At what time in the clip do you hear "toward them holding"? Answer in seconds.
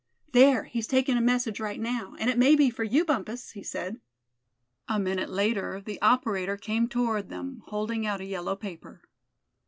6.89-8.07